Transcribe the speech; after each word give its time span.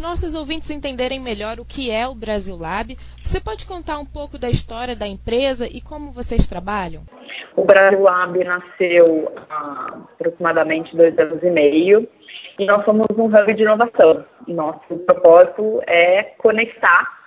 nossos 0.00 0.34
ouvintes 0.34 0.70
entenderem 0.70 1.20
melhor 1.20 1.60
o 1.60 1.64
que 1.64 1.90
é 1.90 2.08
o 2.08 2.14
Brasil 2.14 2.56
Lab, 2.58 2.96
você 3.22 3.40
pode 3.40 3.66
contar 3.66 3.98
um 3.98 4.06
pouco 4.06 4.38
da 4.38 4.48
história 4.48 4.96
da 4.96 5.06
empresa 5.06 5.66
e 5.66 5.80
como 5.80 6.10
vocês 6.10 6.46
trabalham? 6.46 7.02
O 7.56 7.64
Brasil 7.64 8.00
Lab 8.00 8.42
nasceu 8.42 9.32
há 9.48 9.98
aproximadamente 10.14 10.96
dois 10.96 11.16
anos 11.18 11.42
e 11.42 11.50
meio 11.50 12.08
e 12.58 12.66
nós 12.66 12.84
somos 12.84 13.06
um 13.16 13.26
hub 13.26 13.54
de 13.54 13.62
inovação. 13.62 14.24
Nosso 14.48 14.98
propósito 15.06 15.82
é 15.86 16.22
conectar 16.38 17.20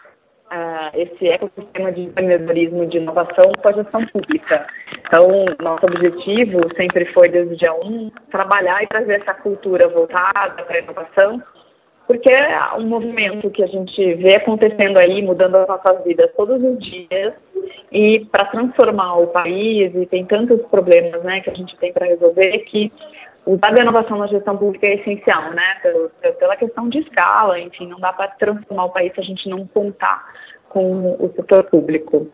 uh, 0.54 0.98
esse 1.00 1.28
ecossistema 1.28 1.92
de 1.92 2.02
empreendedorismo 2.02 2.86
de 2.86 2.98
inovação 2.98 3.52
com 3.62 3.68
a 3.68 3.74
gestão 3.74 4.06
pública. 4.08 4.68
Então, 5.08 5.46
nosso 5.62 5.86
objetivo 5.86 6.60
sempre 6.76 7.06
foi, 7.14 7.30
desde 7.30 7.54
o 7.54 7.58
dia 7.58 7.74
1, 7.74 8.12
trabalhar 8.32 8.84
e 8.84 8.88
trazer 8.88 9.22
essa 9.22 9.34
cultura 9.34 9.88
voltada 9.90 10.64
para 10.64 10.78
a 10.78 10.82
inovação, 10.82 11.44
porque 12.08 12.32
é 12.32 12.74
um 12.78 12.88
movimento 12.88 13.50
que 13.50 13.64
a 13.64 13.68
gente 13.68 14.14
vê 14.16 14.36
acontecendo 14.36 14.98
aí, 14.98 15.22
mudando 15.22 15.56
as 15.56 15.68
nossas 15.68 16.04
vidas 16.04 16.32
todos 16.36 16.62
os 16.62 16.78
dias, 16.80 17.34
e 17.92 18.26
para 18.32 18.46
transformar 18.46 19.18
o 19.20 19.28
país, 19.28 19.94
e 19.96 20.06
tem 20.08 20.26
tantos 20.26 20.62
problemas 20.64 21.24
né, 21.24 21.42
que 21.42 21.50
a 21.50 21.54
gente 21.54 21.76
tem 21.78 21.94
para 21.94 22.08
resolver, 22.08 22.60
que 22.60 22.92
usar 23.46 23.78
a 23.78 23.82
inovação 23.82 24.18
na 24.18 24.28
gestão 24.28 24.58
pública 24.58 24.88
é 24.88 24.96
essencial, 24.96 25.52
né? 25.52 25.76
Pela 26.40 26.56
questão 26.56 26.90
de 26.90 27.00
escala, 27.00 27.60
enfim, 27.60 27.88
não 27.88 28.00
dá 28.00 28.14
para 28.14 28.30
transformar 28.30 28.86
o 28.86 28.92
país 28.92 29.14
se 29.14 29.22
a 29.22 29.24
gente 29.24 29.48
não 29.50 29.68
contar 29.68 30.26
com 30.70 31.16
o 31.20 31.32
setor 31.36 31.64
público. 31.66 32.28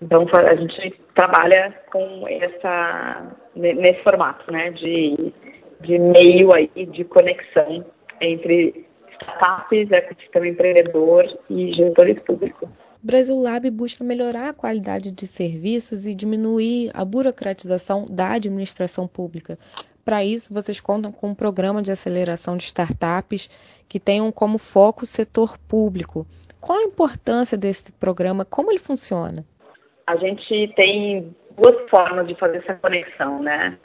Então, 0.00 0.26
a 0.34 0.54
gente 0.54 1.00
trabalha 1.14 1.74
com 1.90 2.26
essa, 2.28 3.32
nesse 3.54 4.02
formato, 4.02 4.50
né, 4.50 4.70
de, 4.70 5.32
de 5.80 5.98
meio 5.98 6.54
aí 6.54 6.68
de 6.86 7.04
conexão 7.04 7.84
entre 8.20 8.86
startups, 9.22 9.90
ecossistema 9.90 10.48
empreendedor 10.48 11.26
e 11.48 11.72
gestores 11.72 12.18
públicos. 12.20 12.68
O 13.02 13.06
Brasil 13.06 13.36
Lab 13.36 13.68
busca 13.70 14.04
melhorar 14.04 14.50
a 14.50 14.54
qualidade 14.54 15.10
de 15.10 15.26
serviços 15.26 16.06
e 16.06 16.14
diminuir 16.14 16.90
a 16.94 17.04
burocratização 17.04 18.06
da 18.08 18.34
administração 18.34 19.08
pública. 19.08 19.58
Para 20.04 20.24
isso, 20.24 20.52
vocês 20.52 20.80
contam 20.80 21.10
com 21.10 21.30
um 21.30 21.34
programa 21.34 21.82
de 21.82 21.90
aceleração 21.90 22.56
de 22.56 22.64
startups 22.64 23.48
que 23.88 24.00
tenham 24.00 24.30
como 24.30 24.58
foco 24.58 25.02
o 25.02 25.06
setor 25.06 25.58
público. 25.68 26.26
Qual 26.60 26.78
a 26.78 26.82
importância 26.82 27.58
desse 27.58 27.92
programa? 27.92 28.44
Como 28.44 28.70
ele 28.70 28.78
funciona? 28.78 29.44
A 30.06 30.16
gente 30.16 30.72
tem 30.74 31.34
duas 31.56 31.90
formas 31.90 32.26
de 32.26 32.34
fazer 32.36 32.58
essa 32.58 32.74
conexão, 32.74 33.42
né? 33.42 33.78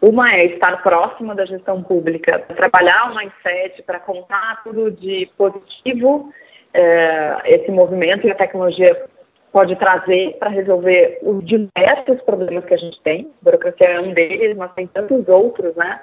Uma 0.00 0.34
é 0.34 0.46
estar 0.46 0.82
próxima 0.82 1.34
da 1.34 1.46
gestão 1.46 1.82
pública, 1.82 2.38
trabalhar 2.54 3.10
o 3.10 3.16
mindset 3.16 3.82
para 3.82 4.00
contar 4.00 4.62
tudo 4.62 4.90
de 4.90 5.30
positivo 5.36 6.32
é, 6.74 7.36
esse 7.46 7.70
movimento 7.70 8.26
e 8.26 8.30
a 8.30 8.34
tecnologia 8.34 9.06
pode 9.52 9.76
trazer 9.76 10.36
para 10.38 10.50
resolver 10.50 11.20
os 11.22 11.44
diversos 11.46 12.20
problemas 12.26 12.64
que 12.64 12.74
a 12.74 12.76
gente 12.76 13.00
tem. 13.02 13.30
A 13.40 13.44
burocracia 13.44 13.88
é 13.88 14.00
um 14.00 14.12
deles, 14.12 14.56
mas 14.56 14.74
tem 14.74 14.88
tantos 14.88 15.28
outros, 15.28 15.76
né? 15.76 16.00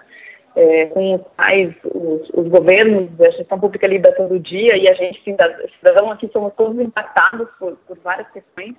É, 0.55 0.85
com 0.87 1.15
os 1.15 1.21
quais 1.35 1.73
os, 1.85 2.29
os, 2.33 2.47
governos, 2.47 3.09
a 3.21 3.29
gestão 3.31 3.59
pública 3.59 3.87
lida 3.87 4.13
todo 4.15 4.39
dia 4.39 4.75
e 4.77 4.89
a 4.89 4.93
gente, 4.95 5.21
cidadão 5.21 6.11
aqui, 6.11 6.29
somos 6.31 6.53
todos 6.55 6.79
impactados 6.79 7.47
por, 7.59 7.77
por 7.87 7.97
várias 7.99 8.29
questões. 8.31 8.75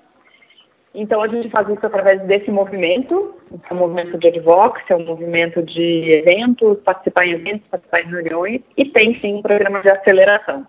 Então, 0.95 1.23
a 1.23 1.29
gente 1.29 1.49
faz 1.49 1.69
isso 1.69 1.87
através 1.87 2.21
desse 2.23 2.51
movimento, 2.51 3.35
é 3.71 3.75
um 3.75 3.79
movimento 3.79 4.19
de 4.19 4.29
advocacy, 4.29 4.93
é 4.93 4.97
um 4.97 5.07
movimento 5.07 5.63
de 5.63 6.19
eventos, 6.19 6.79
participar 6.81 7.27
em 7.27 7.33
eventos, 7.33 7.67
participar 7.69 8.03
em 8.03 8.11
reuniões, 8.11 8.61
e 8.77 8.85
tem 8.85 9.19
sim 9.21 9.37
um 9.37 9.43
programa 9.43 9.81
de 9.81 9.91
aceleração, 9.91 10.67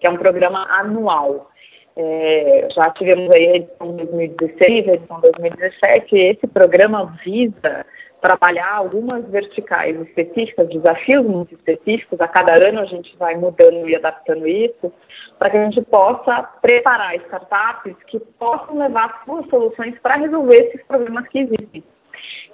que 0.00 0.06
é 0.06 0.10
um 0.10 0.16
programa 0.16 0.66
anual. 0.80 1.50
É, 1.96 2.68
já 2.74 2.90
tivemos 2.90 3.30
aí 3.34 3.46
a 3.46 3.56
edição 3.56 3.96
2016, 3.96 4.88
a 4.88 4.92
edição 4.94 5.20
2017, 5.20 6.16
e 6.16 6.18
esse 6.30 6.46
programa 6.48 7.16
visa 7.24 7.86
trabalhar 8.20 8.72
algumas 8.72 9.24
verticais 9.28 9.98
específicas, 10.00 10.68
desafios 10.68 11.24
muito 11.26 11.54
específicos. 11.54 12.20
A 12.20 12.28
cada 12.28 12.54
ano 12.68 12.80
a 12.80 12.84
gente 12.84 13.16
vai 13.16 13.34
mudando 13.36 13.88
e 13.88 13.96
adaptando 13.96 14.46
isso, 14.46 14.92
para 15.38 15.50
que 15.50 15.56
a 15.56 15.64
gente 15.64 15.82
possa 15.82 16.42
preparar 16.60 17.16
startups 17.16 17.96
que 18.06 18.20
possam 18.38 18.78
levar 18.78 19.22
suas 19.24 19.46
soluções 19.48 19.98
para 20.00 20.16
resolver 20.16 20.56
esses 20.56 20.82
problemas 20.86 21.26
que 21.28 21.40
existem. 21.40 21.82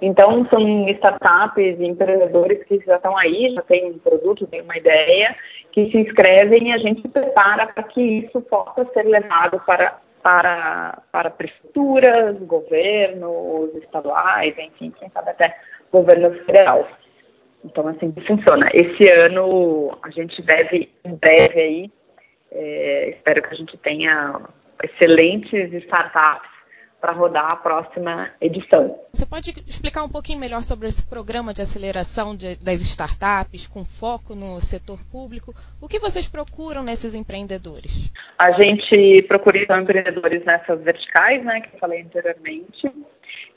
Então, 0.01 0.47
são 0.53 0.87
startups 0.89 1.79
e 1.79 1.85
empreendedores 1.85 2.63
que 2.65 2.79
já 2.85 2.95
estão 2.95 3.17
aí, 3.17 3.53
já 3.53 3.61
têm 3.63 3.91
um 3.91 3.99
produto, 3.99 4.47
têm 4.47 4.61
uma 4.61 4.77
ideia, 4.77 5.35
que 5.71 5.91
se 5.91 5.97
inscrevem 5.97 6.69
e 6.69 6.73
a 6.73 6.77
gente 6.77 7.07
prepara 7.07 7.67
para 7.67 7.83
que 7.83 8.01
isso 8.01 8.39
possa 8.41 8.85
ser 8.93 9.03
levado 9.03 9.59
para 9.65 9.99
para, 10.21 11.01
para 11.11 11.29
prefeituras, 11.29 12.37
governos 12.39 13.73
estaduais, 13.75 14.57
enfim, 14.57 14.91
quem 14.99 15.09
sabe 15.09 15.31
até 15.31 15.55
governo 15.91 16.33
federal. 16.45 16.87
Então, 17.63 17.87
assim 17.87 18.13
funciona. 18.25 18.65
Esse 18.73 19.11
ano 19.13 19.97
a 20.03 20.09
gente 20.09 20.41
deve, 20.41 20.91
em 21.03 21.15
breve 21.15 21.59
aí, 21.59 21.91
é, 22.51 23.09
espero 23.09 23.41
que 23.41 23.53
a 23.53 23.57
gente 23.57 23.77
tenha 23.77 24.41
excelentes 24.83 25.73
startups 25.83 26.56
para 27.07 27.13
rodar 27.13 27.51
a 27.51 27.55
próxima 27.55 28.31
edição. 28.41 28.99
Você 29.13 29.25
pode 29.25 29.51
explicar 29.65 30.03
um 30.03 30.09
pouquinho 30.09 30.39
melhor 30.39 30.61
sobre 30.61 30.89
esse 30.89 31.09
programa 31.09 31.53
de 31.53 31.61
aceleração 31.61 32.35
de, 32.35 32.57
das 32.57 32.81
startups 32.81 33.65
com 33.65 33.85
foco 33.85 34.35
no 34.35 34.59
setor 34.59 34.99
público? 35.09 35.53
O 35.81 35.87
que 35.87 35.99
vocês 35.99 36.27
procuram 36.27 36.83
nesses 36.83 37.15
empreendedores? 37.15 38.11
A 38.37 38.51
gente 38.51 39.21
procura 39.23 39.57
então, 39.57 39.79
empreendedores 39.79 40.43
nessas 40.43 40.81
verticais, 40.81 41.41
né, 41.45 41.61
que 41.61 41.75
eu 41.75 41.79
falei 41.79 42.01
anteriormente, 42.01 42.91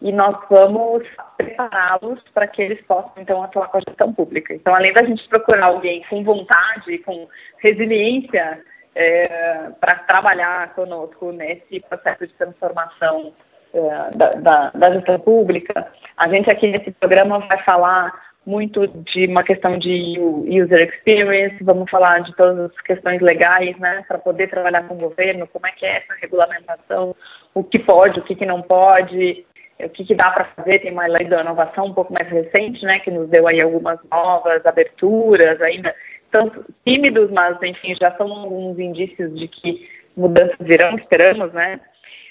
e 0.01 0.13
nós 0.13 0.37
vamos 0.49 1.03
prepará-los 1.37 2.21
para 2.33 2.47
que 2.47 2.63
eles 2.63 2.81
possam 2.87 3.15
então 3.17 3.43
atuar 3.43 3.67
com 3.67 3.79
a 3.79 3.83
gestão 3.89 4.15
pública. 4.15 4.55
Então, 4.55 4.73
além 4.73 4.93
da 4.93 5.05
gente 5.05 5.29
procurar 5.29 5.67
alguém 5.67 6.05
com 6.09 6.23
vontade, 6.23 6.99
com 6.99 7.29
resiliência 7.59 8.63
é, 9.01 9.71
para 9.81 9.99
trabalhar 10.01 10.75
conosco 10.75 11.33
nesse 11.33 11.81
processo 11.81 12.27
de 12.27 12.35
transformação 12.35 13.33
é, 13.73 14.17
da, 14.17 14.33
da, 14.35 14.71
da, 14.75 14.93
gestão 14.93 15.19
pública. 15.19 15.89
A 16.17 16.29
gente 16.29 16.51
aqui 16.51 16.67
nesse 16.67 16.91
programa 16.93 17.39
vai 17.39 17.63
falar 17.65 18.13
muito 18.45 18.87
de 18.87 19.27
uma 19.27 19.43
questão 19.43 19.79
de 19.79 20.19
user 20.19 20.89
experience, 20.89 21.63
vamos 21.63 21.91
falar 21.91 22.21
de 22.21 22.35
todas 22.35 22.71
as 22.71 22.81
questões 22.83 23.21
legais, 23.21 23.79
né, 23.79 24.05
para 24.09 24.19
poder 24.19 24.49
trabalhar 24.49 24.87
com 24.89 24.95
o 24.95 24.99
governo, 25.09 25.47
como 25.47 25.67
é 25.67 25.71
que 25.73 25.87
é 25.87 25.99
essa 25.99 26.15
regulamentação, 26.21 27.15
o 27.55 27.63
que 27.63 27.79
pode, 27.79 28.19
o 28.19 28.23
que, 28.23 28.35
que 28.35 28.47
não 28.47 28.63
pode, 28.63 29.45
o 29.79 29.89
que, 29.91 30.05
que 30.05 30.15
dá 30.15 30.31
para 30.31 30.47
fazer, 30.57 30.81
tem 30.81 30.91
uma 30.91 31.07
lei 31.07 31.27
da 31.27 31.43
inovação 31.43 31.87
um 31.87 31.95
pouco 31.95 32.13
mais 32.13 32.29
recente, 32.29 32.85
né, 32.85 32.99
que 33.01 33.11
nos 33.11 33.29
deu 33.29 33.47
aí 33.47 33.61
algumas 33.61 33.99
novas 34.11 34.65
aberturas, 34.67 35.61
ainda 35.61 35.95
tanto 36.31 36.65
tímidos, 36.85 37.31
mas 37.31 37.61
enfim, 37.63 37.95
já 38.01 38.17
são 38.17 38.31
alguns 38.33 38.79
indícios 38.79 39.39
de 39.39 39.49
que 39.49 39.89
mudanças 40.17 40.57
virão, 40.61 40.97
esperamos, 40.97 41.53
né? 41.53 41.81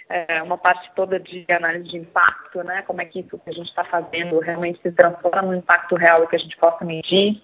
É 0.10 0.42
uma 0.42 0.58
parte 0.58 0.90
toda 0.96 1.20
de 1.20 1.46
análise 1.50 1.88
de 1.90 1.98
impacto, 1.98 2.64
né? 2.64 2.82
Como 2.82 3.00
é 3.02 3.06
que 3.06 3.20
isso 3.20 3.38
que 3.38 3.50
a 3.50 3.54
gente 3.54 3.70
está 3.70 3.84
fazendo 3.84 4.40
realmente 4.40 4.82
se 4.82 4.92
transforma 4.92 5.44
no 5.44 5.56
impacto 5.56 5.96
real 5.96 6.28
que 6.28 6.36
a 6.36 6.40
gente 6.40 6.58
possa 6.58 6.84
medir. 6.84 7.40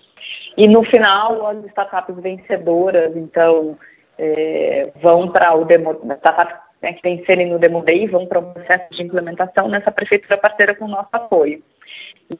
E 0.58 0.68
no 0.68 0.84
final, 0.86 1.46
as 1.48 1.64
startups 1.66 2.16
vencedoras, 2.16 3.16
então, 3.16 3.78
é, 4.18 4.92
vão 5.00 5.32
para 5.32 5.56
o 5.56 5.64
demo, 5.64 5.92
startups 6.16 6.66
né, 6.82 6.94
que 6.94 7.02
vencerem 7.02 7.50
no 7.50 7.60
Demo 7.60 7.84
Day 7.84 8.08
vão 8.08 8.26
para 8.26 8.40
um 8.40 8.54
processo 8.54 8.94
de 8.94 9.04
implementação 9.04 9.68
nessa 9.68 9.92
prefeitura 9.92 10.38
parceira 10.38 10.76
com 10.76 10.86
o 10.86 10.90
nosso 10.90 11.10
apoio. 11.12 11.62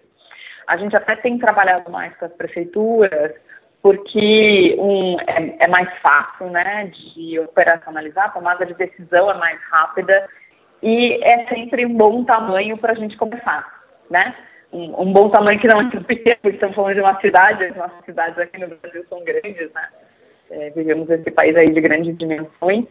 A 0.68 0.76
gente 0.76 0.96
até 0.96 1.16
tem 1.16 1.38
trabalhado 1.38 1.90
mais 1.90 2.16
com 2.16 2.26
as 2.26 2.32
prefeituras, 2.32 3.32
porque 3.86 4.74
um, 4.80 5.16
é, 5.20 5.58
é, 5.60 5.68
mais 5.68 5.88
fácil 6.00 6.50
né, 6.50 6.90
de 6.92 7.38
operacionalizar, 7.38 8.24
a 8.24 8.30
tomada 8.30 8.66
de 8.66 8.74
decisão 8.74 9.30
é 9.30 9.34
mais 9.34 9.60
rápida 9.70 10.28
e 10.82 11.22
é 11.22 11.46
sempre 11.46 11.86
um 11.86 11.96
bom 11.96 12.24
tamanho 12.24 12.76
para 12.78 12.94
a 12.94 12.96
gente 12.96 13.16
começar, 13.16 13.64
né? 14.10 14.34
Um, 14.72 15.02
um, 15.02 15.12
bom 15.12 15.30
tamanho 15.30 15.60
que 15.60 15.68
não 15.68 15.82
é 15.82 15.90
pequeno, 16.00 16.36
estamos 16.46 16.74
falando 16.74 16.94
de 16.96 17.00
uma 17.00 17.20
cidade, 17.20 17.62
as 17.62 17.76
nossas 17.76 18.04
cidades 18.04 18.36
aqui 18.40 18.58
no 18.58 18.76
Brasil 18.76 19.06
são 19.08 19.22
grandes, 19.22 19.72
né? 19.72 19.88
É, 20.50 20.70
vivemos 20.70 21.08
esse 21.08 21.30
país 21.30 21.54
aí 21.54 21.72
de 21.72 21.80
grandes 21.80 22.18
dimensões 22.18 22.86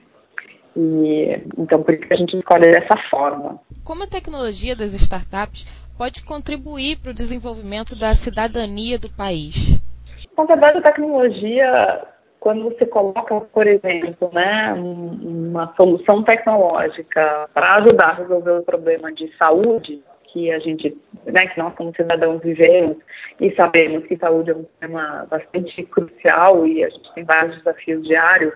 e 0.78 1.42
então 1.58 1.84
por 1.84 1.94
isso 1.94 2.08
que 2.08 2.14
a 2.14 2.18
gente 2.18 2.38
escolhe 2.38 2.72
dessa 2.72 2.98
forma. 3.10 3.60
Como 3.84 4.06
a 4.06 4.08
tecnologia 4.08 4.78
das 4.78 4.94
startups 4.94 5.90
pode 5.98 6.24
contribuir 6.24 7.00
para 7.02 7.12
o 7.12 7.14
desenvolvimento 7.14 7.98
da 7.98 8.14
cidadania 8.14 8.98
do 8.98 9.10
país? 9.10 9.84
Na 10.38 10.44
verdade, 10.44 10.80
a 10.80 10.82
tecnologia, 10.82 12.02
quando 12.40 12.66
você 12.66 12.86
coloca, 12.86 13.42
por 13.42 13.68
exemplo, 13.68 14.30
né, 14.34 14.74
uma 14.74 15.74
solução 15.76 16.24
tecnológica 16.24 17.50
para 17.54 17.76
ajudar 17.76 18.10
a 18.10 18.14
resolver 18.16 18.52
o 18.52 18.64
problema 18.64 19.12
de 19.14 19.36
saúde, 19.38 20.04
que 20.36 20.52
a 20.52 20.60
gente, 20.60 20.98
né, 21.26 21.48
que 21.48 21.58
nós 21.58 21.74
como 21.76 21.96
cidadãos 21.96 22.42
vivemos 22.42 22.98
e 23.40 23.56
sabemos 23.56 24.06
que 24.06 24.18
saúde 24.18 24.52
é 24.52 24.56
um 24.56 24.66
tema 24.82 25.26
bastante 25.30 25.82
crucial 25.84 26.68
e 26.68 26.84
a 26.84 26.90
gente 26.90 27.14
tem 27.14 27.24
vários 27.24 27.56
desafios 27.58 28.06
diários, 28.06 28.54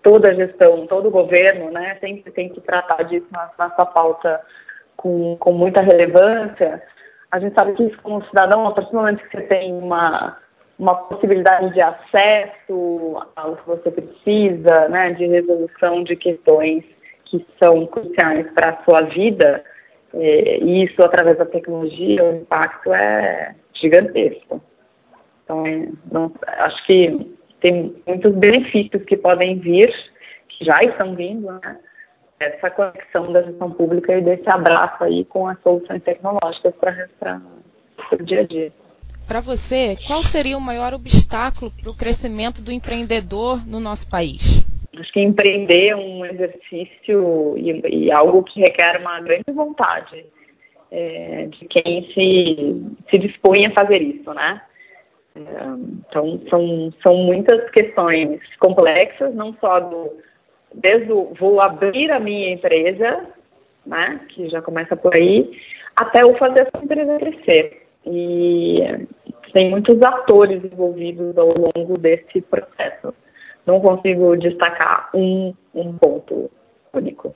toda 0.00 0.30
a 0.30 0.34
gestão, 0.34 0.86
todo 0.86 1.08
o 1.08 1.10
governo, 1.10 1.72
né, 1.72 1.96
sempre 2.00 2.30
tem 2.30 2.48
que 2.48 2.60
tratar 2.60 3.02
disso 3.02 3.26
na 3.32 3.50
nossa 3.58 3.84
pauta 3.84 4.40
com, 4.96 5.36
com 5.38 5.52
muita 5.52 5.82
relevância. 5.82 6.80
A 7.32 7.40
gente 7.40 7.54
sabe 7.58 7.72
que 7.72 7.82
isso 7.82 8.00
como 8.00 8.24
cidadão, 8.26 8.68
a 8.68 8.72
partir 8.72 8.92
do 8.92 8.98
momento 8.98 9.22
que 9.24 9.36
você 9.36 9.42
tem 9.42 9.74
uma 9.74 10.38
uma 10.78 10.94
possibilidade 10.94 11.72
de 11.74 11.80
acesso 11.80 13.26
ao 13.34 13.56
que 13.56 13.66
você 13.66 13.90
precisa, 13.90 14.88
né, 14.88 15.12
de 15.12 15.26
resolução 15.26 16.04
de 16.04 16.14
questões 16.14 16.84
que 17.24 17.44
são 17.62 17.86
cruciais 17.86 18.46
para 18.52 18.70
a 18.70 18.84
sua 18.84 19.02
vida, 19.02 19.64
é, 20.14 20.58
e 20.58 20.84
isso 20.84 21.02
através 21.04 21.36
da 21.36 21.44
tecnologia, 21.44 22.24
o 22.24 22.36
impacto 22.36 22.92
é 22.92 23.54
gigantesco. 23.74 24.62
Então, 25.44 25.64
não, 26.10 26.32
acho 26.46 26.86
que 26.86 27.36
tem 27.60 27.96
muitos 28.06 28.34
benefícios 28.36 29.02
que 29.04 29.16
podem 29.16 29.58
vir, 29.58 29.92
que 30.48 30.64
já 30.64 30.82
estão 30.84 31.14
vindo, 31.14 31.50
né, 31.52 31.78
essa 32.38 32.70
conexão 32.70 33.32
da 33.32 33.42
gestão 33.42 33.72
pública 33.72 34.16
e 34.16 34.22
desse 34.22 34.48
abraço 34.48 35.02
aí 35.02 35.24
com 35.24 35.48
as 35.48 35.60
soluções 35.60 36.02
tecnológicas 36.04 36.72
para 36.76 37.40
o 38.12 38.22
dia 38.22 38.40
a 38.40 38.44
dia. 38.44 38.72
Para 39.28 39.40
você, 39.40 39.94
qual 40.06 40.22
seria 40.22 40.56
o 40.56 40.60
maior 40.60 40.94
obstáculo 40.94 41.70
para 41.70 41.90
o 41.90 41.94
crescimento 41.94 42.64
do 42.64 42.72
empreendedor 42.72 43.60
no 43.68 43.78
nosso 43.78 44.10
país? 44.10 44.66
Acho 44.98 45.12
que 45.12 45.20
empreender 45.20 45.88
é 45.88 45.96
um 45.96 46.24
exercício 46.24 47.54
e, 47.58 48.06
e 48.06 48.10
algo 48.10 48.42
que 48.42 48.58
requer 48.58 48.98
uma 48.98 49.20
grande 49.20 49.52
vontade 49.52 50.24
é, 50.90 51.46
de 51.46 51.66
quem 51.66 52.10
se, 52.14 52.96
se 53.10 53.18
dispõe 53.18 53.66
a 53.66 53.74
fazer 53.74 54.00
isso, 54.00 54.32
né? 54.32 54.62
É, 55.36 55.40
então, 56.08 56.40
são, 56.48 56.92
são 57.06 57.16
muitas 57.18 57.70
questões 57.70 58.40
complexas, 58.56 59.34
não 59.34 59.54
só 59.60 59.78
do, 59.78 60.10
desde 60.74 61.12
o 61.12 61.34
vou 61.38 61.60
abrir 61.60 62.10
a 62.10 62.18
minha 62.18 62.50
empresa, 62.50 63.26
né, 63.86 64.20
que 64.30 64.48
já 64.48 64.62
começa 64.62 64.96
por 64.96 65.14
aí, 65.14 65.50
até 65.94 66.24
o 66.24 66.36
fazer 66.38 66.62
essa 66.62 66.84
empresa 66.84 67.18
crescer. 67.18 67.82
E 68.06 68.80
tem 69.52 69.70
muitos 69.70 70.00
atores 70.02 70.62
envolvidos 70.64 71.36
ao 71.36 71.48
longo 71.48 71.98
desse 71.98 72.40
processo. 72.42 73.14
Não 73.66 73.80
consigo 73.80 74.36
destacar 74.36 75.10
um, 75.14 75.54
um 75.74 75.92
ponto 75.98 76.50
único. 76.92 77.34